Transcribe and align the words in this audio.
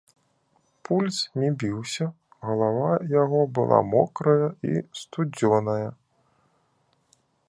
Пульс 0.87 1.17
не 1.41 1.49
біўся, 1.63 2.07
галава 2.49 2.89
яго 3.23 3.41
была 3.59 3.79
мокрая 3.93 4.47
і 4.71 4.83
сцюдзёная. 5.01 5.89